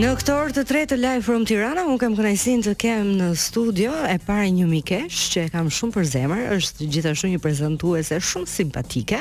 [0.00, 3.90] Në këtë orë të tretë live from Tirana, unë kam kënaqësinë të kem në studio
[4.08, 8.48] e para një mikesh që e kam shumë për zemër, është gjithashtu një prezantuese shumë
[8.48, 9.18] simpatike.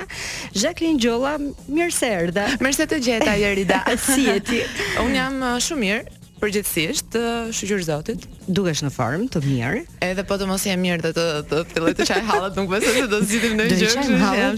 [0.56, 1.34] Jacqueline Gjolla,
[1.68, 2.46] mirë se erdha.
[2.64, 3.82] Mirë se të gjeta Jerida.
[4.06, 4.62] si je ti?
[5.04, 8.26] Un jam uh, shumë mirë përgjithsisht, të zotit.
[8.48, 9.82] Dukesh në formë, të mirë.
[10.10, 12.96] Edhe po të mos jam mirë dhe të të filloj të çaj hallet, nuk besoj
[12.98, 13.92] se do të zgjidhim në gjë.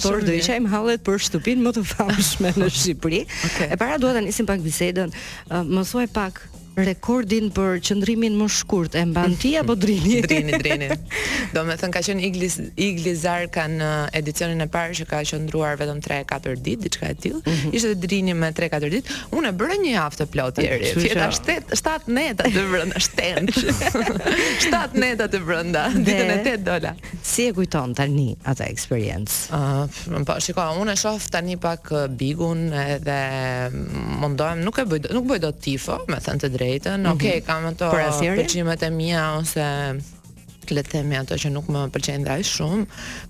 [0.06, 3.22] Do të çajm hallet, por do të për shtupin më të famshme në Shqipëri.
[3.50, 3.70] Okay.
[3.76, 5.14] E para duhet ta nisim pak bisedën.
[5.50, 6.44] Uh, pak,
[6.78, 10.22] rekordin për qëndrimin më shkurt e mban ti apo Drini?
[10.28, 10.88] drini, Drini.
[11.54, 16.00] Do të thënë ka Igli Iglis Iglizar në edicionin e parë që ka qëndruar vetëm
[16.06, 17.42] 3-4 ditë, diçka e tillë.
[17.46, 17.76] Mm -hmm.
[17.76, 19.16] Ishte Drini me 3-4 ditë.
[19.32, 20.94] Unë e bërë një javë të plotë deri.
[21.00, 26.94] Fjeta shtet, shtat neta të brenda, 7 neta të brenda, ditën e 8 dola.
[27.24, 29.36] Si e kujton tani atë eksperiencë?
[29.52, 33.20] Ëh, uh, po shikoj, unë e shoh tani pak uh, Bigun edhe
[34.22, 36.98] mundohem nuk e bëj nuk bëj dot tifo, me thënë të drini drejtën.
[36.98, 37.12] Mm -hmm.
[37.14, 37.46] Okej, okay, mhm.
[37.46, 37.88] kam ato
[38.38, 39.66] përgjimet e mia ose
[40.72, 42.84] le të themi ato që nuk më pëlqejnë dash shumë,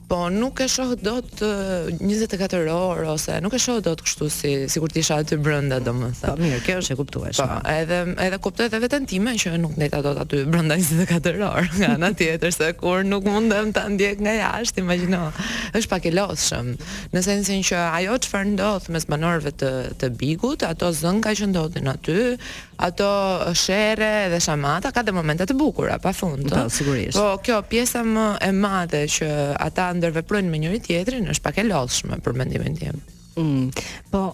[0.09, 1.31] po nuk e shoh dot
[2.01, 6.27] 24 orë ose nuk e shoh dot kështu si sikur të isha aty brenda domethënë.
[6.27, 7.47] Po mirë, kjo është e kuptueshme.
[7.47, 11.69] Po, edhe edhe kuptoj edhe veten time që nuk ndeta dot aty brenda 24 orë,
[11.79, 15.21] nga ana tjetër se kur nuk mundem ta ndjek nga jashtë, imagjino.
[15.77, 16.67] Është pak e lodhshëm.
[17.13, 21.87] Në sensin që ajo çfarë ndodh mes banorëve të të Bigut, ato zënka që ndodhin
[21.95, 22.19] aty,
[22.81, 27.15] ato shere dhe shamata ka dhe momente të bukura pa Po sigurisht.
[27.17, 29.27] Po kjo pjesa më e madhe që
[29.59, 33.01] ata ndërveprojnë me njëri tjetrin është pak e lodhshme për mendimin tim.
[33.37, 33.69] Mm,
[34.11, 34.31] po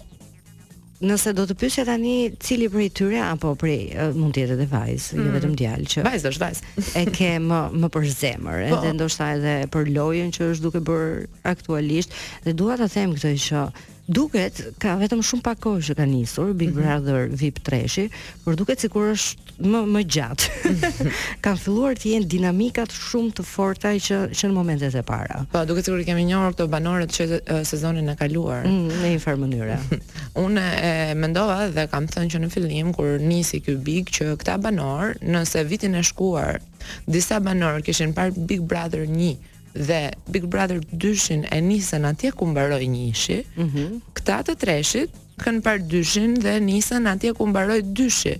[0.98, 5.04] Nëse do të pyesja tani cili prej tyre apo prej mund të jetë edhe vajz,
[5.14, 5.26] jo mm.
[5.28, 6.62] jo vetëm djalë që vajz është vajz.
[6.98, 8.80] e ke më më për zemër, po.
[8.80, 11.12] edhe ndoshta edhe për lojën që është duke bër
[11.52, 12.18] aktualisht
[12.48, 13.62] dhe dua ta them këtë që
[14.08, 16.78] duket ka vetëm shumë pak kohë që ka nisur Big mhm.
[16.80, 18.06] Brother VIP 3-shi,
[18.44, 20.74] por duket sikur është më më gjatë.
[21.44, 25.42] kan filluar të jenë dinamikat shumë të forta që që në momentet e para.
[25.52, 29.20] Po, duket sikur i kemi njohur këto banorët që sezonin e kaluar mm, në një
[29.24, 29.78] farë mënyrë.
[30.44, 34.56] Unë e mendova dhe kam thënë që në fillim kur nisi ky Big që këta
[34.64, 36.62] banor, nëse vitin e shkuar
[37.10, 42.46] disa banor kishin parë Big Brother 1 dhe Big Brother 2-shin e nisën atje ku
[42.48, 43.38] mbaroi 1-shi.
[43.56, 48.34] Mm Këta të treshit kanë parë 2-shin dhe nisën atje ku mbaroi dyshi.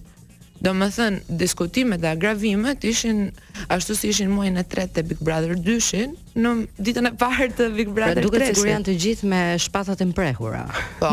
[0.58, 3.28] Do më thënë, diskutimet dhe agravimet ishin,
[3.70, 6.50] ashtu si ishin muajnë e tretë të Big Brother 2-shin, në
[6.82, 8.26] ditën e parë të Big Brother 3-shin.
[8.26, 10.64] Pra duke të sigur janë të gjithë me shpatat e mprehura.
[10.98, 11.12] Po,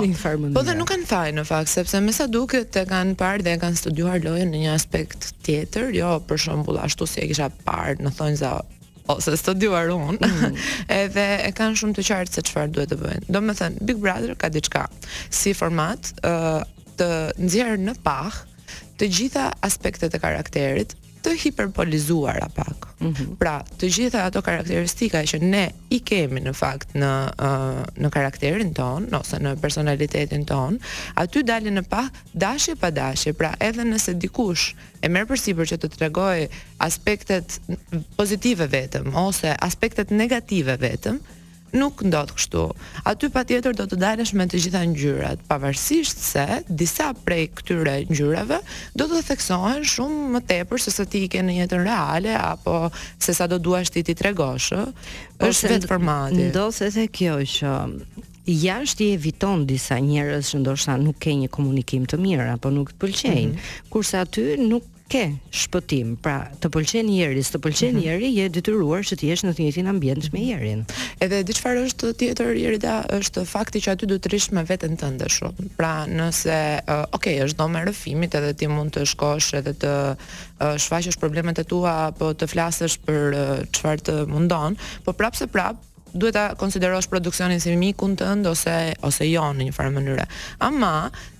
[0.57, 3.53] po dhe nuk kanë thaj në fakt, sepse me sa duke të kanë parë dhe
[3.61, 7.51] kanë studuar lojën në një aspekt tjetër, jo për shumë bula ashtu si e kisha
[7.69, 8.55] parë në thonjë za
[9.09, 10.57] ose studiuar unë, mm.
[11.03, 13.31] edhe e kanë shumë të qartë se çfarë duhet të bëjnë.
[13.35, 14.85] Domethënë, Big Brother ka diçka
[15.29, 16.61] si format ë uh,
[16.99, 17.09] të
[17.43, 18.37] nxjerr në pah
[18.95, 20.93] të gjitha aspektet e karakterit,
[21.25, 22.85] të hiperbolizuara pak.
[23.01, 23.31] Mm -hmm.
[23.41, 25.65] Pra, të gjitha ato karakteristika që ne
[25.95, 27.11] i kemi në fakt në
[27.47, 30.77] uh, në karakterin ton ose në personalitetin ton,
[31.23, 33.33] aty dalin në pak dashje pa dashje.
[33.33, 34.65] Pra, edhe nëse dikush
[35.01, 36.47] e merr përsipër që të tregoj
[36.87, 37.57] aspektet
[38.19, 41.17] pozitive vetëm ose aspektet negative vetëm,
[41.75, 42.65] nuk ndodh kështu.
[43.07, 48.61] Aty patjetër do të dalësh me të gjitha ngjyrat, pavarësisht se disa prej këtyre ngjyrave
[48.97, 52.77] do të theksohen shumë më tepër se sa ti i ke në jetën reale apo
[53.21, 54.85] se sa do duash ti të tregosh, ë.
[55.39, 56.49] Po Është vetë për madje.
[56.53, 57.73] Ndoshta se kjo që
[58.45, 62.91] Jashtë i eviton disa njerëz që ndoshta nuk ke një komunikim të mirë, apo nuk
[62.93, 63.81] të pëlqenjë, mm -hmm.
[63.89, 68.03] kurse aty nuk ke shpëtim, pra të pëlqen jeri, të pëlqen mhm.
[68.07, 70.81] jeri, je detyruar që të jesh në të njëjtin ambient me jerin.
[71.21, 74.97] Edhe diçfarë është tjetër jeri da është fakti që aty do të rish me veten
[74.97, 75.69] tënde shumë.
[75.77, 80.73] Pra, nëse uh, okay, është dhomë rëfimit edhe ti mund të shkosh edhe të uh,
[80.73, 85.45] shfaqësh problemet e tua apo të flasësh për uh, çfarë uh, të mundon, po prapse
[85.45, 85.83] se prap
[86.15, 88.75] duhet ta konsiderosh produksionin si mikun tënd ose
[89.07, 90.27] ose jo në një farë mënyrë.
[90.67, 90.93] Ama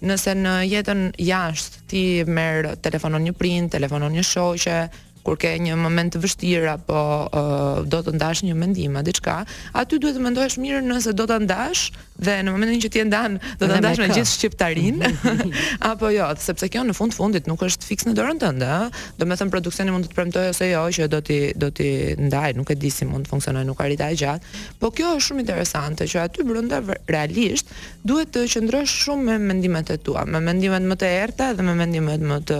[0.07, 4.79] nëse në jetën jashtë ti merr telefonon një print, telefonon një shoqe,
[5.25, 9.39] kur ke një moment të vështirë apo uh, do të ndash një mendim apo diçka,
[9.81, 13.05] aty duhet të mendosh mirë nëse do ta ndash dhe në momentin që ti e
[13.09, 15.01] ndan, do ta ndash me gjithë shqiptarin
[15.91, 18.93] apo jo, sepse kjo në fund fundit nuk është fikse në dorën tënde, ëh.
[19.19, 21.87] Do të thënë produksioni mund të të premtojë ose jo që do ti do ti
[22.27, 25.25] ndaj, nuk e di si mund të funksionojë nuk arrita e gjatë, po kjo është
[25.31, 26.79] shumë interesante që aty brenda
[27.09, 27.71] realisht
[28.05, 31.73] duhet të qëndrosh shumë me mendimet e tua, me mendimet më të errta dhe me
[31.79, 32.59] mendimet më të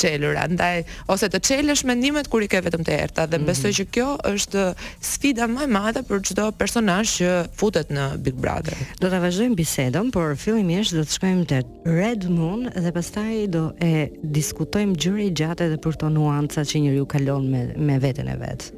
[0.00, 0.46] çelura.
[0.50, 0.78] Ndaj
[1.14, 3.50] ose të çelësh me mendimet kur i ke vetëm të errta dhe mm -hmm.
[3.50, 4.64] besoj që kjo është
[5.10, 8.76] sfida më e madhe për çdo personazh që futet në Big Brother.
[9.02, 11.58] Do ta vazhdojmë bisedën, por fillimisht do të shkojmë te
[11.98, 13.94] Red Moon dhe pastaj do e
[14.38, 18.72] diskutojmë gjëra gjatë edhe për to nuancat që njeriu kalon me me veten e vet.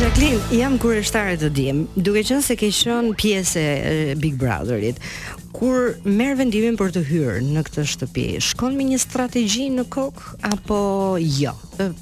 [0.00, 1.82] Jacqueline, jam kurioztare të dim.
[2.00, 3.60] Duke qenë se ke qenë pjesë
[3.90, 4.96] e Big Brotherit,
[5.52, 10.22] kur merr vendimin për të hyrë në këtë shtëpi, shkon me një strategji në kok
[10.48, 10.78] apo
[11.20, 11.52] jo?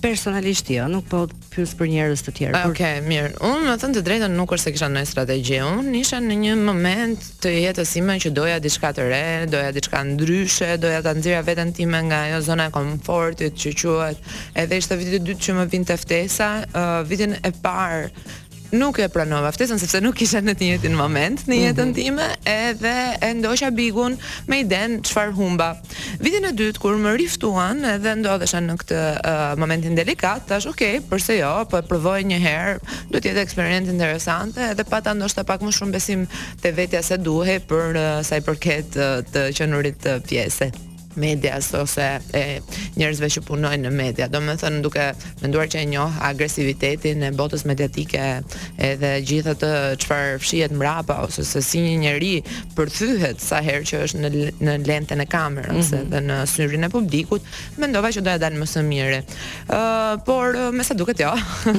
[0.03, 2.61] Personalisht jo, nuk po pyes për njerëz të tjerë.
[2.69, 3.09] Okej, okay, por...
[3.11, 3.31] mirë.
[3.49, 5.59] Unë më thënë të drejtën nuk është se kisha ndonjë strategji.
[5.81, 10.03] Unë isha në një moment të jetës ime që doja diçka të re, doja diçka
[10.11, 14.31] ndryshe, doja ta nxjerra veten time nga ajo zona e komfortit, që quhet.
[14.63, 18.39] Edhe ishte viti i dytë që më vinte ftesa, uh, vitin e parë
[18.71, 21.63] nuk e pranova ftesën sepse nuk kisha në të njëjtin moment në mhm.
[21.65, 22.93] jetën time edhe
[23.27, 24.13] e ndoja bigun
[24.47, 25.73] me iden çfarë humba.
[26.23, 30.85] Vitin e dytë kur më riftuan edhe ndodhesha në këtë uh, momentin delikat, thash ok,
[31.11, 32.77] përse jo, po e provoj një herë,
[33.11, 36.23] do të jetë eksperiencë interesante edhe pata ndoshta pak më shumë besim
[36.63, 40.71] te vetja se duhej për uh, sa i përket uh, të qenurit uh, pjesë
[41.17, 42.45] medias ose e
[42.99, 44.29] njerëzve që punojnë në media.
[44.31, 45.07] Domethënë duke
[45.43, 48.27] menduar që e njoh agresivitetin e botës mediatike
[48.79, 49.71] edhe gjithë atë
[50.03, 52.09] çfarë fshihet mbrapa ose se si një njerëz
[52.77, 54.31] përthyhet sa herë që është në
[54.61, 56.01] në lentën e kamerës mm -hmm.
[56.07, 57.43] edhe në syrin e publikut,
[57.77, 59.21] mendova që do ja dalë më së miri.
[59.23, 59.25] Ëh,
[59.77, 61.33] uh, por me sa duket jo.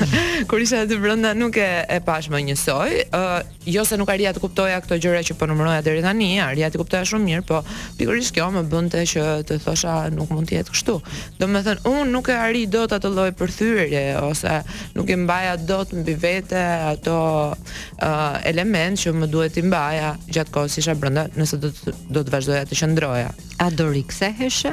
[0.49, 2.89] Kur isha aty brenda nuk e e pash më njësoj.
[3.11, 6.41] Ëh, uh, jo se nuk arrija të kuptoja këto gjëra që po numëroja deri tani,
[6.41, 7.63] arrija të kuptoja shumë mirë, po
[7.97, 10.95] pikërisht kjo më bënte që që të thosha nuk mund të jetë kështu.
[11.41, 14.57] Do të thonë un nuk e arrij dot atë lloj përthyrje ose
[14.97, 17.17] nuk e mbaja dot mbi vete ato
[17.51, 20.15] uh, element që më duhet i mbaja
[20.51, 23.29] kohës isha brenda nëse do të do të vazhdoja të qëndroja.
[23.61, 24.71] A do rikthehesh?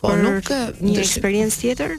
[0.00, 0.48] Po nuk
[0.80, 1.98] një eksperiencë tjetër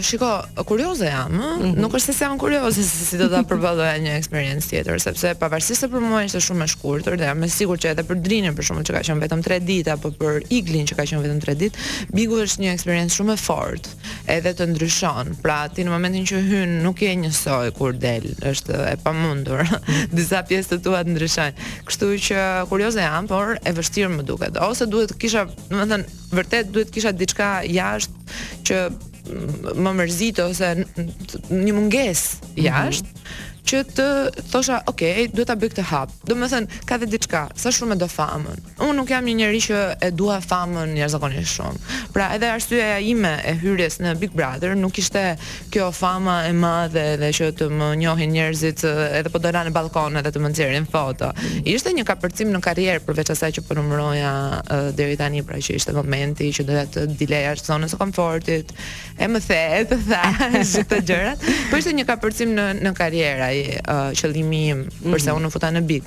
[0.00, 1.76] shiko, kurioze jam, mm -hmm.
[1.80, 5.80] nuk është se jam kurioze se si do ta përballoja një eksperiencë tjetër, sepse pavarësisht
[5.80, 8.54] se për mua ishte shumë e shkurtër, dhe jam e sigurt që edhe për Drinën
[8.56, 11.40] për shkakun që ka qenë vetëm 3 ditë apo për Iglin që ka qenë vetëm
[11.44, 11.76] 3 ditë,
[12.14, 13.88] Bigu është një eksperiencë shumë e fortë,
[14.26, 15.34] edhe të ndryshon.
[15.42, 19.62] Pra, ti në momentin që hyn nuk je njësoj kur del, është e pamundur.
[19.62, 20.12] Mhm.
[20.16, 21.54] Disa pjesë të tua të ndryshojnë.
[21.86, 24.56] Kështu që kurioze jam, por e vështirë më duket.
[24.60, 28.12] Ose duhet kisha, domethënë, vërtet duhet kisha diçka jashtë
[28.64, 28.78] që
[29.82, 32.54] më mërzit ose një mungesë mhm.
[32.66, 33.08] jashtë.
[33.08, 34.06] Mm -hmm që të
[34.52, 35.02] thosha, ok,
[35.34, 36.12] duhet ta bëj këtë hap.
[36.28, 38.60] Domethënë, ka dhe diçka, sa shumë e do famën.
[38.84, 39.78] Unë nuk jam një njerëz që
[40.08, 41.96] e dua famën jashtëzakonisht shumë.
[42.14, 45.22] Pra, edhe arsyeja ime e hyrjes në Big Brother nuk ishte
[45.72, 48.84] kjo fama e madhe dhe që të më njohin njerëzit
[49.20, 51.32] edhe po dola në ballkon edhe të më nxjerrin foto.
[51.64, 54.34] Ishte një kapërcim në karrierë përveç asaj që po numëroja
[54.98, 58.76] deri tani, pra që ishte momenti që doja të dileja zonën e komfortit,
[59.16, 60.84] e më the, e të thash
[61.70, 65.12] Po ishte një kapërcim në në karrierë pastaj uh, qëllimi im mhm.
[65.12, 65.44] përse mm -hmm.
[65.44, 66.02] unë futa në big.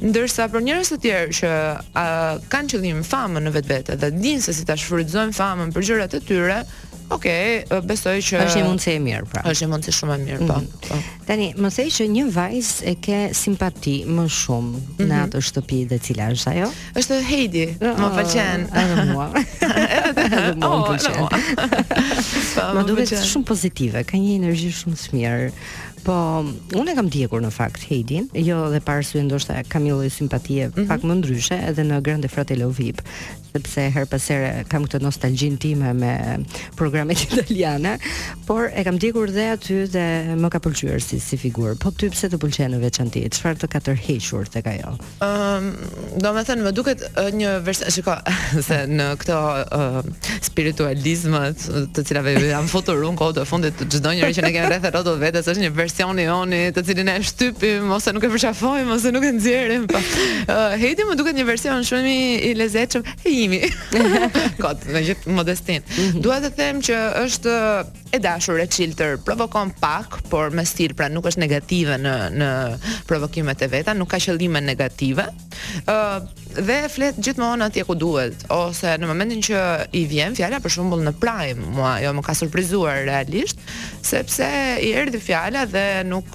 [0.00, 4.52] Ndërsa për njerëz të tjerë që uh, kanë qëllim famën në vetvete dhe dinë se
[4.52, 6.64] si ta shfrytëzojnë famën për gjërat e tyre,
[7.12, 9.42] Okej, okay, besoj që është një mundësi e mirë pra.
[9.50, 10.48] Është një mundësi shumë e mirë, mm.
[10.48, 11.00] po.
[11.28, 15.04] Tani, më thej që një vajzë e ke simpati më shumë mm -hmm.
[15.04, 15.28] në mhm.
[15.28, 16.70] atë shtëpi dhe cila është ajo?
[17.02, 18.60] Është Heidi, më pëlqen.
[18.82, 19.28] Edhe mua.
[20.00, 20.82] Edhe mua.
[22.52, 25.50] Po, më duket shumë pozitive, ka një energji shumë të mirë.
[26.02, 26.14] Po,
[26.80, 30.10] unë e kam dikur në fakt Heidin, jo dhe parë së ndoshta kam një lloj
[30.10, 30.86] simpatie mm -hmm.
[30.88, 33.00] pak më ndryshe edhe në Grande Fratello VIP
[33.52, 36.12] sepse her pas here kam këtë nostalgjin time me
[36.78, 37.96] programet italiane,
[38.48, 40.04] por e kam ndjekur dhe aty dhe
[40.40, 41.76] më ka pëlqyer si si figurë.
[41.82, 43.22] Po ty pse të pëlqen në veçanti?
[43.36, 44.94] Çfarë të ka tërhequr tek ajo?
[45.26, 47.04] Ëm, um, domethënë më, duket
[47.36, 48.18] një version, shikoj,
[48.68, 50.00] se në këtë uh,
[50.48, 51.36] spiritualizëm
[51.92, 55.20] të cilave janë futur unë kohë të fundit çdo njëri që ne kemi rreth rrotull
[55.20, 59.12] vetes është një version i oni, të cilin ne shtypim ose nuk e përshafojmë ose
[59.14, 59.86] nuk e nxjerrim.
[59.86, 62.14] Uh, po, Hejti më duket një version shumë
[62.48, 63.04] i lezetshëm.
[63.24, 63.66] Hey, Kimi.
[64.62, 65.82] Kot, me gjithë modestin.
[65.90, 66.20] Mhm.
[66.22, 67.54] Dua të them që është
[68.12, 72.48] e dashur e çiltër, provokon pak, por me stil, pra nuk është negative në në
[73.08, 75.24] provokimet e veta, nuk ka qëllime negative.
[75.86, 76.22] ë uh,
[76.66, 79.60] dhe flet gjithmonë atje ku duhet, ose në momentin që
[79.96, 83.56] i vjen fjala për shembull në Prime, mua jo më ka surprizuar realisht,
[84.04, 84.48] sepse
[84.84, 86.28] i erdhi fjala dhe nuk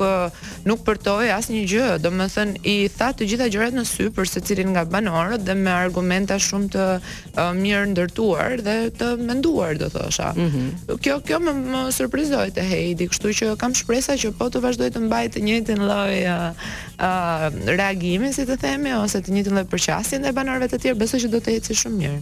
[0.67, 4.85] nuk përtoi asnjë gjë, domethënë i tha të gjitha gjërat në sy për secilin nga
[4.89, 10.31] banorët dhe me argumenta shumë të uh, uh, mirë ndërtuar dhe të menduar, do thosha.
[10.35, 10.99] Mm -hmm.
[11.03, 14.89] Kjo kjo më, më surprizoi te Heidi, kështu që kam shpresa që po të vazhdoj
[14.91, 16.51] të mbaj të njëjtin lloj uh,
[16.99, 21.27] uh, si të themi, ose të njëjtin lloj përqasjen dhe banorëve të tjerë, besoj që
[21.29, 22.19] do të ecë shumë mirë.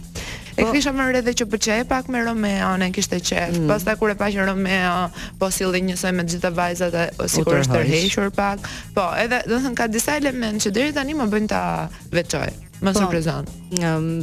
[0.56, 3.58] E po- kisha më rreth që pëlqej pak me Romeo, ne kishte qef.
[3.58, 3.68] Mm.
[3.68, 6.94] Pastaj kur e pa që Romeo po sillte njësoj me të gjitha vajzat,
[7.28, 8.58] sigurisht është tërhequr pak.
[8.96, 12.65] Po, edhe do të thënë ka disa elementë që deri tani më bëjnë ta veçoj
[12.80, 13.44] më po, surprizon.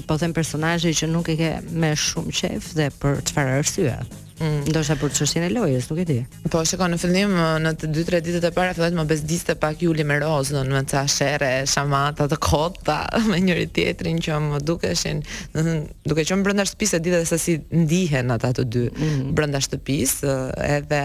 [0.07, 3.95] po them personazhi që nuk e ke me shumë qejf dhe për çfarë arsye?
[4.43, 4.65] Mm.
[4.65, 6.15] Ndoshta për çështjen e lojës, nuk e di.
[6.51, 9.05] Po shikoj në fillim uh, në të dy tre ditët e para filloi të më
[9.11, 12.97] bezdiste pak Juli me Rozë, në të sherre, shamata të kota
[13.29, 15.21] me njëri tjetrin që më dukeshin,
[15.53, 19.23] do të thënë, duke qenë brenda shtëpisë ditë se si ndihen ata të dy mm.
[19.37, 21.03] brenda shtëpisë, uh, edhe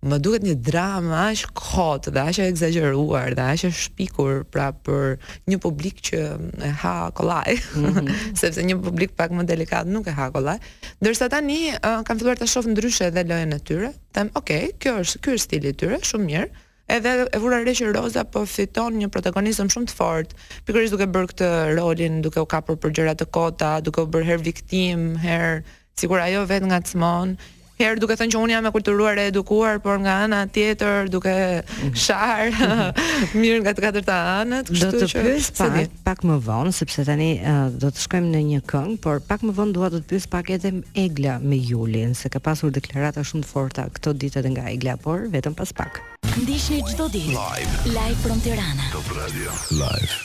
[0.00, 4.70] më duket një drama aq kot dhe aq e egzageruar dhe aq e shpikur pra
[4.72, 5.18] për
[5.50, 6.20] një publik që
[6.64, 8.08] e ha kollaj mm -hmm.
[8.40, 10.56] sepse një publik pak më delikat nuk e ha kollaj
[11.02, 14.96] ndërsa tani uh, kam filluar të shoh ndryshe edhe lojën e tyre them ok kjo
[15.04, 16.48] është ky është stili i tyre shumë mirë
[16.96, 20.34] edhe e vura re që Roza po fiton një protagonizëm shumë të fort,
[20.66, 24.26] pikërisht duke bërë këtë rolin, duke u kapur për gjëra të kota, duke u bërë
[24.26, 25.62] her viktim, her
[25.94, 27.38] sikur ajo vet ngacmon,
[27.80, 31.32] herë duke thënë që unë jam e kulturuar e edukuar, por nga ana tjetër duke
[31.32, 31.92] mhm.
[31.94, 32.52] shar
[33.40, 37.04] mirë nga të katërta anët, kështu që do të pyes pak, pak më vonë sepse
[37.08, 40.28] tani uh, do të shkojmë në një këngë, por pak më vonë dua të pyes
[40.30, 44.68] pak edhe Egla me Julin, se ka pasur deklarata shumë të forta këto ditët nga
[44.72, 46.02] Egla, por vetëm pas pak.
[46.36, 47.32] Ndihni çdo ditë.
[47.34, 47.78] Live.
[47.96, 48.86] Live from Tirana.
[48.92, 49.50] Top Radio.
[49.72, 50.20] Live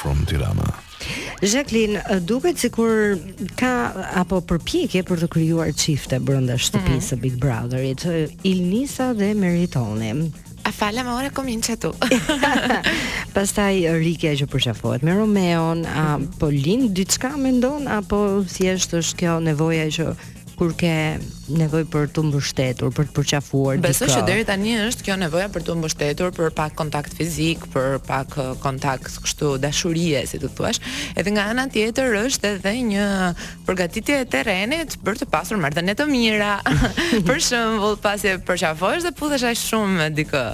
[0.00, 0.72] from Tirana.
[1.42, 3.18] Jacqueline, eh, duket sikur
[3.60, 3.72] ka
[4.22, 7.22] apo përpjekje për të krijuar çifte brenda shtëpisë së mhm.
[7.26, 10.12] Big Brotherit, eh, Ilnisa dhe Meritoni.
[10.66, 11.92] A falë më ora komincia tu.
[13.36, 15.92] Pastaj eh, Rikja që përshafohet me Romeon, mhm.
[15.92, 20.10] a po lind diçka mendon apo thjesht është kjo nevoja që
[20.56, 20.90] kur ke
[21.56, 23.86] nevojë për të mbështetur, për të përqafuar diçka.
[23.88, 27.98] Besoj që deri tani është kjo nevoja për të mbështetur, për pak kontakt fizik, për
[28.08, 30.80] pak uh, kontakt kështu dashurie, si të thuash.
[31.16, 33.06] Edhe nga ana tjetër është edhe një
[33.68, 36.54] përgatitje e terrenit për të pasur marrëdhënie të mira.
[37.28, 40.46] për shembull, pasi e përqafosh dhe puthesh aq shumë me dikë,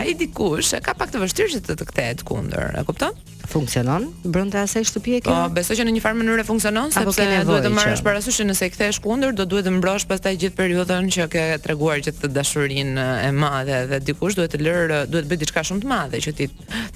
[0.00, 3.18] ai dikush e ka pak të vështirë që të të kthehet kundër, e kupton?
[3.54, 4.02] funksionon
[4.34, 5.32] brenda asaj shtëpie kjo?
[5.32, 8.46] Po, besoj që në një farë mënyrë funksionon, sepse nevoj, duhet të marrësh parasysh që
[8.48, 12.14] nëse i kthesh kundër, do duhet të mbrosh pastaj gjithë periudhën që ke treguar që
[12.22, 16.22] të dashurinë e madhe dhe dikush duhet të lërë, duhet bëj diçka shumë të madhe
[16.24, 16.48] që ti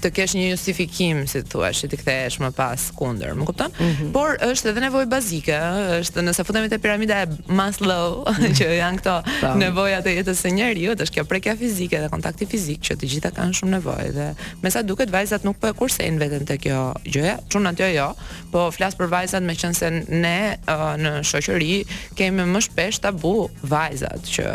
[0.03, 3.73] të kesh një justifikim, si thua, që ti kthehesh më pas kundër, më kupton?
[3.77, 4.11] Mm -hmm.
[4.15, 5.59] Por është edhe nevojë bazike,
[6.01, 8.23] është nëse futemi te piramida e Maslow,
[8.57, 9.15] që janë këto
[9.63, 13.29] nevojat e jetës së njeriu, është kjo prekja fizike dhe kontakti fizik që të gjitha
[13.37, 14.27] kanë shumë nevojë dhe
[14.63, 17.33] me sa duket vajzat nuk po e kursejnë veten të kjo gjë.
[17.51, 18.07] Çun atë jo,
[18.53, 20.37] po flas për vajzat me qenë se ne
[20.67, 21.77] uh, në shoqëri
[22.17, 23.33] kemi më shpesh tabu
[23.69, 24.45] vajzat që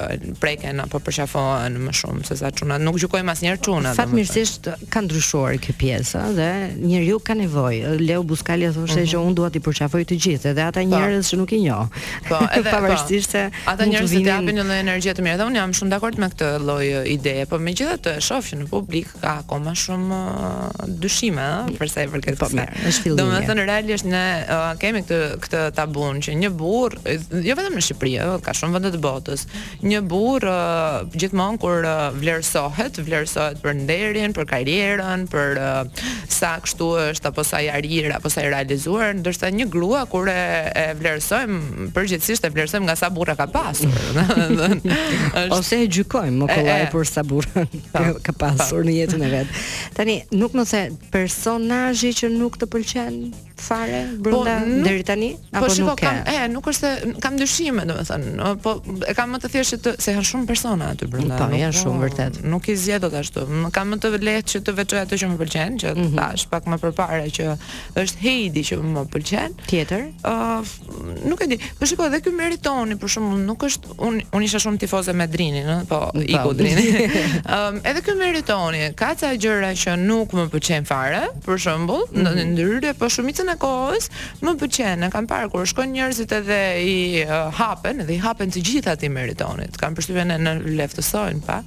[0.43, 2.83] preken apo përqafohen më shumë se sa çunat.
[2.85, 3.97] Nuk gjykojmë asnjëherë çunat.
[3.99, 6.51] Fatmirësisht ka ndryshuar kjo pjesë dhe
[6.83, 7.97] njeriu ka nevojë.
[8.07, 10.89] Leo Buskalia thoshte uh që unë dua ti përqafoj të gjithë, edhe ata po.
[10.93, 11.87] njerëz që nuk i njoh.
[12.29, 13.33] Po, edhe pavarësisht po.
[13.35, 14.29] se ata njerëz vinin...
[14.29, 15.41] që japin një lloj energjie të mirë.
[15.43, 18.69] Dhe unë jam shumë dakord me këtë lloj ideje, po megjithatë e shoh që në
[18.71, 20.21] publik ka akoma shumë
[21.03, 22.67] dyshime, ëh, për sa i përket po më.
[23.19, 27.83] Domethënë realisht ne uh, kemi këtë këtë tabun që një burr, uh, jo vetëm në
[27.89, 29.47] Shqipëri, uh, ka shumë vende të botës.
[29.87, 36.55] Një burr uh, gjithmonë kur uh, vlerësohet, vlerësohet për nderin, për karjerën, për uh, sa
[36.65, 40.37] kështu është apo sa i arrir apo sa i realizuar, ndërsa një grua kur e,
[40.79, 43.93] e vlerësojmë përgjithsisht e vlerësojmë nga sa burra ka pasur.
[44.27, 45.49] Ashtë...
[45.57, 48.87] Ose e gjykojmë më kollaj për sa burra po, ka pasur po.
[48.89, 49.55] në jetën e vet.
[49.97, 53.19] Tani nuk më se person personazhi që nuk të pëlqen
[53.63, 56.11] fare brenda po, deri tani po apo po shiko, nuk ka?
[56.11, 58.75] Po shikoj kam e nuk është se kam dyshime domethënë, po
[59.09, 61.39] e kam më të thjeshtë të se janë shumë persona aty brenda.
[61.41, 62.41] Po janë shumë po, vërtet.
[62.55, 63.47] Nuk i zgjedh dot ashtu.
[63.63, 66.21] Më kam më të lehtë që të veçoj ato që më pëlqen, që mm -hmm.
[66.21, 67.55] tash pak më përpara që
[68.03, 69.51] është Heidi që më pëlqen.
[69.71, 70.03] Tjetër?
[70.25, 70.75] Ë uh,
[71.31, 71.57] nuk e di.
[71.79, 75.27] Po shikoj edhe ky meritoni, për shumë nuk është un un isha shumë tifoze me
[75.33, 76.99] Drinin, ë, po, po i ku Drinin.
[77.43, 82.19] Ë um, edhe ky meritoni, kaca gjëra që nuk më pëlqen fare, për shembull, mm
[82.19, 82.27] -hmm.
[82.37, 82.53] në mhm.
[82.53, 84.09] ndyrë, po shumica e kohës
[84.43, 85.07] më pëlqen.
[85.07, 89.05] E kam parë kur shkojnë njerëzit edhe i uh, hapen, edhe i hapen të gjithat
[89.07, 89.77] i meritonit.
[89.81, 91.61] Kam përshtypjen në leftësojnë pa.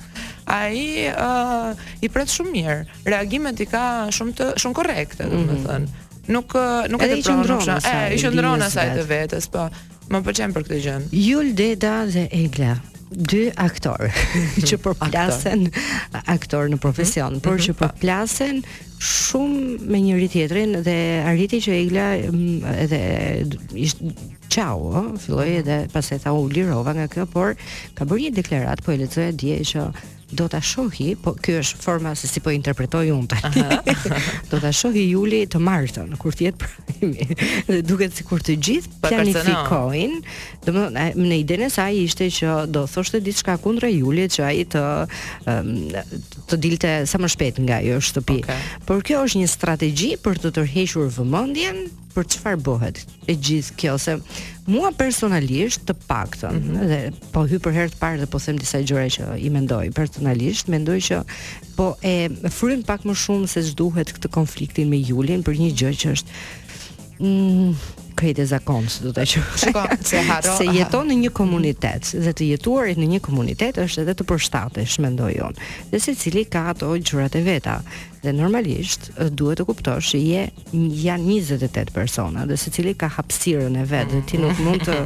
[0.49, 1.73] Ai uh,
[2.05, 2.79] i pret shumë mirë.
[3.11, 5.51] Reagimet i ka shumë të shumë korrekte, mhm.
[5.51, 5.85] domethënë.
[5.85, 6.01] Mm -hmm.
[6.33, 6.53] Nuk
[6.89, 7.45] nuk e depron.
[7.85, 9.69] E, i qëndron asaj të vetës, po.
[10.09, 10.95] Më pëlqen për këtë gjë.
[11.11, 12.73] Jul Deda dhe Egla,
[13.13, 14.09] dy aktorë
[14.67, 16.25] që përplasen aktor.
[16.31, 17.41] aktor në profesion, mm -hmm.
[17.43, 17.85] por mhm, që po.
[17.85, 18.63] përplasen
[19.05, 22.99] shumë me njëri tjetrin dhe arriti që Egla mm, edhe
[23.75, 24.05] ishte
[24.49, 25.59] çau, ëh, filloi mhm.
[25.59, 27.55] edhe pastaj tha u lirova nga kjo, por
[27.93, 29.91] ka bërë një deklaratë, po e lexoj dje që
[30.35, 33.39] do ta shohi, po ky është forma se si po interpretoj unë
[34.51, 37.27] do ta shohi Juli të martën kur të jetë primi.
[37.69, 40.65] Dhe duket sikur të gjithë planifikojnë, no.
[40.67, 44.85] domethënë në idenë sa saj ishte që do thoshte diçka kundra Julit që ai të
[45.45, 48.39] të dilte sa më shpejt nga ajo shtëpi.
[48.43, 48.71] Okay.
[48.89, 53.95] Por kjo është një strategji për të tërhequr vëmendjen për çfarë bëhet e gjithë kjo
[53.99, 54.15] se
[54.71, 56.85] mua personalisht të paktën mm -hmm.
[56.89, 59.91] dhe po hy për herë të parë dhe po them disa gjëra që i mendoj
[59.99, 61.21] personalisht mendoj që
[61.75, 62.15] po e
[62.57, 66.29] fryn pak më shumë se ç'duhet këtë konfliktin me Julin për një gjë që është
[67.19, 67.75] mm,
[68.25, 69.39] e zakon së do të që
[70.11, 74.13] se haro se jeton në një komunitet dhe të jetuarit në një komunitet është edhe
[74.15, 75.57] të përshtatesh mendoj unë
[75.91, 77.77] dhe secili ka ato gjërat e veta
[78.25, 80.41] dhe normalisht duhet të kuptosh që je
[81.05, 84.97] janë 28 persona dhe secili ka hapësirën e vet dhe ti nuk mund të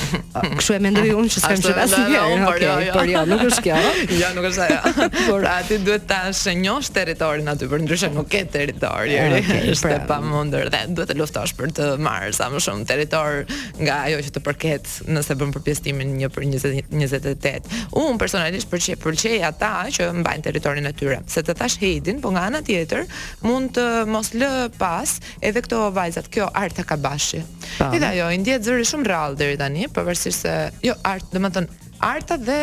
[0.58, 2.06] kështu e mendoj unë që s'kam qenë asnjë.
[2.12, 3.78] Jo, jo, jo, por jo, nuk është kjo.
[4.20, 5.06] jo, nuk është ajo.
[5.30, 9.06] por aty pra, duhet ta shënjosh territorin aty, për ndryshe nuk ke territor.
[9.06, 10.00] është pra...
[10.10, 13.40] pamundur dhe duhet të luftosh për të marrë sa më shumë territor
[13.86, 17.72] nga ajo që të përket nëse bën përpjestimin një për 20, 28.
[18.02, 21.22] Unë personalisht pëlqej ata që mbajnë territorin e tyre.
[21.32, 23.06] Se të thash Heidin, po nga ana tjetër
[23.46, 27.42] mund të mos lë pas edhe këto vajzat, kjo Arta Kabashi.
[27.86, 30.58] Ai dha jo, i ndjet zëri shumë rrallë deri tani, pavarësisht se
[30.88, 32.58] jo Art, domethënë Arta dhe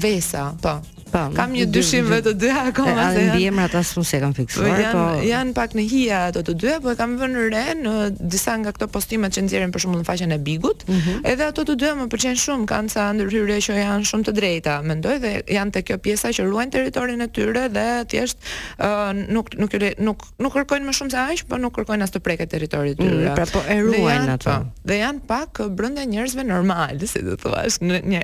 [0.00, 0.76] Vesa, po,
[1.08, 3.22] Pa, po, kam një dyshim vetë të dyja akoma se.
[3.22, 6.42] Ai mbiemra ata s'u se kanë fiksuar, po, janë, po janë pak në hija ato
[6.44, 7.94] të dyja, po e kam vënë re në
[8.32, 10.84] disa nga këto postimet që nxjerrin për shembull në faqen e Bigut.
[10.88, 11.30] Mm -hmm.
[11.32, 14.74] Edhe ato të dyja më pëlqen shumë, kanë ca ndërhyrje që janë shumë të drejta,
[14.82, 18.38] mendoj dhe janë te kjo pjesa që ruajnë territorin e tyre dhe thjesht
[18.78, 19.72] uh, nuk nuk
[20.06, 23.02] nuk nuk kërkojnë më shumë se aq, po nuk kërkojnë as të preket territorin e
[23.02, 23.34] mm, tyre.
[23.34, 24.44] pra po e ruajnë ato.
[24.44, 24.56] Po,
[24.88, 27.76] dhe janë pak brenda njerëzve normal, si do thuash,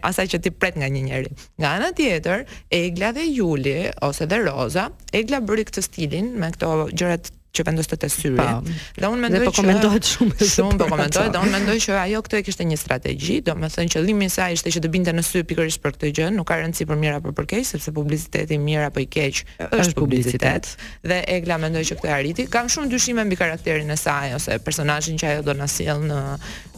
[0.03, 1.31] asaj që ti pret nga një njeri.
[1.59, 4.87] Nga ana tjetër, Egla dhe Juli ose dhe Roza,
[5.21, 8.71] Egla bëri këtë stilin me këto gjërat që vendos të të syrit.
[8.99, 12.21] Dhe unë mendoj po që komentohet shumë shumë po komentoj, dhe unë mendoj që ajo
[12.27, 15.43] këtë e kishte një strategji, domethënë qëllimi i saj ishte që të binte në sy
[15.49, 18.63] pikërisht për këtë gjë, nuk ka rëndsi për mirë apo për keq, sepse publiciteti i
[18.63, 20.73] mirë apo i keq është publicitet.
[21.07, 22.49] Dhe Egla mendoj që këtë arriti.
[22.51, 26.19] Kam shumë dyshime mbi karakterin e saj ose personazhin që ajo do na sjell në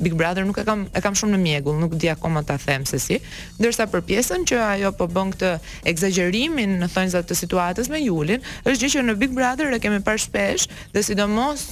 [0.05, 2.85] Big Brother, nuk e kam e kam shumë në mjegull, nuk di akoma ta them
[2.87, 3.17] se si.
[3.57, 5.55] Ndërsa për pjesën që ajo po bën këtë
[5.91, 10.03] egzagerimin në thonjza të situatës me Julin, është gjë që në Big Brother e kemi
[10.05, 11.67] parë shpesh dhe sidomos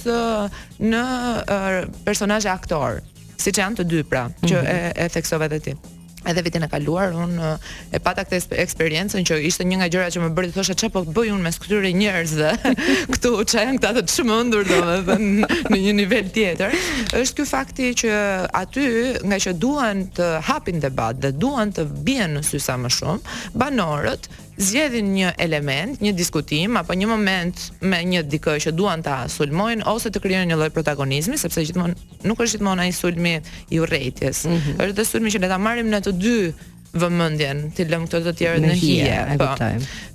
[0.81, 1.03] në
[2.05, 3.01] personazhe aktor,
[3.41, 4.71] siç janë të dy pra, që mhm.
[4.77, 5.75] e, e theksove edhe ti.
[6.25, 7.47] Edhe vitin e kaluar unë
[7.93, 10.93] e pata këtë eksperiencën që ishte një nga gjërat që më bëri të thosha çfarë
[10.95, 12.53] po bëj unë mes këtyre njerëzve
[13.13, 16.73] këtu që janë këta të çmendur domethënë në një nivel tjetër.
[17.21, 18.15] Është ky fakti që
[18.57, 18.87] aty
[19.21, 23.35] nga që duan të hapin debat dhe duan të bien në sy sa më shumë,
[23.61, 24.25] banorët
[24.57, 29.85] zgjedhin një element, një diskutim apo një moment me një dikë që duan ta sulmojnë
[29.91, 33.35] ose të krijojnë një lloj protagonizmi, sepse gjithmonë nuk është gjithmonë ai sulmi
[33.75, 34.45] i urrejtjes.
[34.47, 34.77] Mm -hmm.
[34.85, 36.53] Është dhe sulmi që ne ta marrim në të dy
[36.95, 39.37] vëmendjen, ti lëm këto të tjerë në hije.
[39.37, 39.51] Po.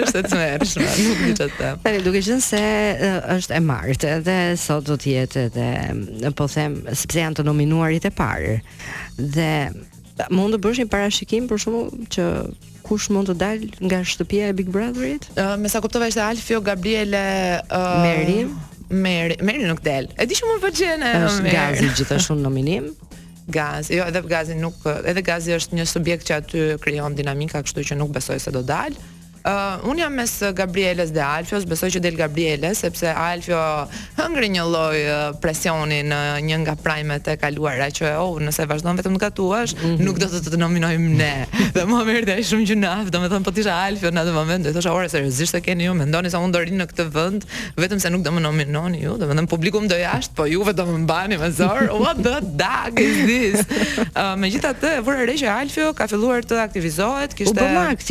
[0.00, 2.62] Është të smersh shumë nuk di të Tani duke qenë se
[3.36, 8.06] është e martë dhe sot do të jetë edhe po them sepse janë të nominuarit
[8.06, 8.56] e parë.
[9.16, 9.50] Dhe
[10.36, 11.82] mund të bësh një parashikim për shumë
[12.16, 12.28] që
[12.86, 15.26] kush mund të dal nga shtëpia e Big Brotherit?
[15.34, 17.24] Uh, me sa kuptova ishte Alfio, Gabriele,
[17.66, 18.46] uh, Meri.
[18.86, 20.06] Meri, Meri nuk del.
[20.14, 21.10] E di që më vëgjene.
[21.26, 22.92] Është gazi gjithashtu në nominim.
[23.50, 24.74] Gazi, jo, edhe Gazi nuk,
[25.06, 28.62] edhe Gazi është një subjekt që aty krijon dinamika, kështu që nuk besoj se do
[28.66, 28.98] dalë
[29.46, 33.60] uh, un jam mes Gabrieles dhe Alfios, besoj që del Gabriele sepse Alfio
[34.18, 35.00] hëngri një lloj
[35.42, 39.86] presjoni në një nga primet të kaluara që oh, nëse vazhdon vetëm të gatuash, mm
[39.86, 40.04] -hmm.
[40.06, 41.34] nuk do të të, të nominojmë ne.
[41.76, 44.92] dhe më merrte ai shumë gjunaf, domethënë po tisha Alfio në atë moment, do thosha
[44.94, 47.42] ora seriozisht të keni ju mendoni sa un do rinë në këtë vend
[47.82, 50.82] vetëm se nuk do më nominoni ju, domethënë publiku më do jashtë po juve do
[50.90, 51.80] më mbani me zor.
[52.04, 53.60] What the dog is this?
[55.06, 57.62] vura re që Alfio ka filluar të aktivizohet, kishte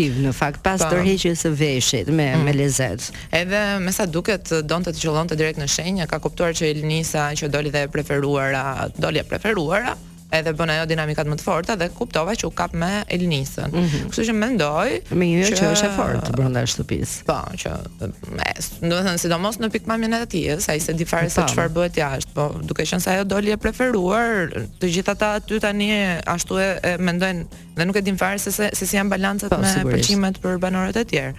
[0.06, 2.44] U në fakt pas po që së veshit me mm.
[2.48, 3.08] me lezet.
[3.40, 7.50] Edhe me sa duket donte të qëllonte direkt në shenjë, ka kuptuar që Elnisa që
[7.56, 8.66] doli dhe preferuara,
[9.06, 9.96] doli e preferuara,
[10.34, 13.70] edhe bën ajo dinamikat më të forta dhe kuptova që u kap me Elnisën.
[13.72, 14.08] Mm -hmm.
[14.10, 17.24] Kështu që mendoj me që, që është e fortë brenda shtëpisë.
[17.30, 21.30] Po, që do të thënë sidomos në pikpamjen e atij, sa i se di fare
[21.30, 21.48] se po.
[21.48, 24.50] çfarë bëhet jashtë, po duke qenë se ajo doli e preferuar,
[24.82, 25.90] të gjithë ata aty tani
[26.36, 27.44] ashtu e, e mendojnë
[27.78, 30.58] dhe nuk e din fare se se, se si janë balancat po, me pëlqimet për
[30.60, 31.34] banorët e tjerë.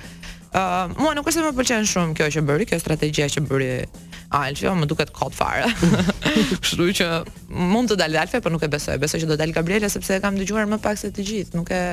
[0.57, 3.73] Uh, mua nuk është se më pëlqen shumë kjo që bëri, kjo strategjia që bëri
[4.31, 5.67] Alfi, jo, më duket kot fare.
[6.63, 7.07] Kështu që
[7.71, 8.97] mund të dalë Alfi, por nuk e besoj.
[9.03, 11.59] Besoj që do dalë Gabriela sepse e kam dëgjuar më pak se të gjithë.
[11.61, 11.85] Nuk e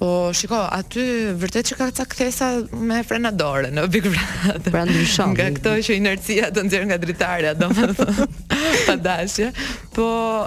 [0.00, 1.02] Po shiko, aty
[1.36, 2.46] vërtet që ka ca kthesa
[2.80, 4.70] me frena dore në Big Brother.
[4.72, 5.34] Pra ndryshon.
[5.36, 8.28] Nga këto që inercia do nxjerr nga dritarja, domethënë.
[8.88, 9.50] Pa dashje.
[9.92, 10.06] Po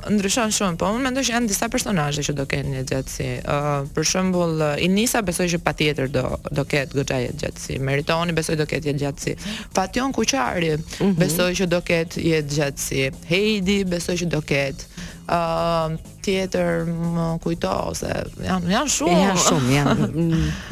[0.09, 3.27] ndryshon shumë, po unë mendoj që janë disa personazhe që do kenë gjatësi.
[3.43, 7.77] Ëh, uh, për shembull Inisa besoj që patjetër do do ketë gjatësi jetë gjatësi.
[7.91, 9.35] Meritoni besoj do ketë jetë gjatësi.
[9.77, 11.13] Fation Kuqari mm -hmm.
[11.21, 13.05] besoj që do ketë jetë gjatësi.
[13.29, 14.89] Heidi besoj që do ketë.
[15.29, 18.12] Ëh, uh, tjetër më kujto ose
[18.47, 19.97] janë janë shumë janë shumë janë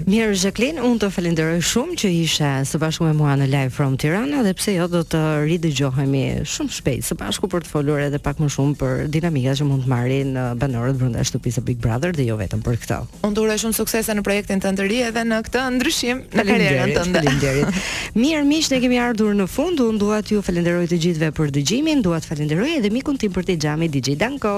[0.10, 3.95] mirë Jacqueline unë të falenderoj shumë që ishe së bashku me mua në live from
[4.01, 5.19] Tirana dhe pse jo do të
[5.50, 9.67] ridëgjohemi shumë shpejt së bashku për të folur edhe pak më shumë për dinamikat që
[9.67, 13.00] mund të marrin banorët brenda shtëpisë Big Brother dhe jo vetëm për këtë.
[13.28, 16.93] Unë duroj shumë suksese në projektin tënd të ri edhe në këtë ndryshim në karrierën
[17.00, 17.24] tënde.
[17.24, 17.82] Faleminderit.
[18.21, 19.82] Mirë miq, ne kemi ardhur në fund.
[19.88, 23.50] Unë dua t'ju falenderoj të gjithëve për dëgjimin, dua të falenderoj edhe mikun tim për
[23.52, 24.56] të xhamin DJ Danko.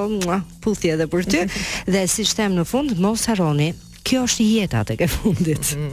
[0.63, 1.46] Puthi edhe për ty.
[1.94, 3.72] dhe siç them në fund, mos harroni,
[4.06, 5.74] kjo është jeta tek e fundit.
[5.80, 5.92] Mm.